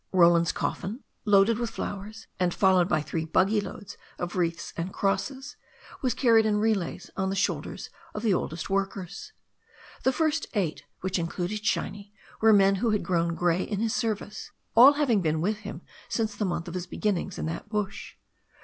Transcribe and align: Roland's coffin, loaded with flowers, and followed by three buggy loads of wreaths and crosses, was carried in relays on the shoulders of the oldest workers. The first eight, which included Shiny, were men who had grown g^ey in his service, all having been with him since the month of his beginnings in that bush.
Roland's 0.11 0.51
coffin, 0.51 1.03
loaded 1.25 1.59
with 1.59 1.69
flowers, 1.69 2.25
and 2.39 2.55
followed 2.55 2.89
by 2.89 3.03
three 3.03 3.23
buggy 3.23 3.61
loads 3.61 3.97
of 4.17 4.35
wreaths 4.35 4.73
and 4.75 4.91
crosses, 4.91 5.57
was 6.01 6.15
carried 6.15 6.43
in 6.43 6.57
relays 6.57 7.11
on 7.15 7.29
the 7.29 7.35
shoulders 7.35 7.91
of 8.15 8.23
the 8.23 8.33
oldest 8.33 8.67
workers. 8.67 9.31
The 10.01 10.11
first 10.11 10.47
eight, 10.55 10.85
which 11.01 11.19
included 11.19 11.63
Shiny, 11.63 12.15
were 12.41 12.51
men 12.51 12.77
who 12.77 12.89
had 12.89 13.03
grown 13.03 13.37
g^ey 13.37 13.67
in 13.67 13.79
his 13.79 13.93
service, 13.93 14.49
all 14.73 14.93
having 14.93 15.21
been 15.21 15.39
with 15.39 15.57
him 15.57 15.83
since 16.09 16.35
the 16.35 16.45
month 16.45 16.67
of 16.67 16.73
his 16.73 16.87
beginnings 16.87 17.37
in 17.37 17.45
that 17.45 17.69
bush. 17.69 18.15